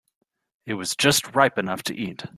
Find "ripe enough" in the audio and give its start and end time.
1.35-1.83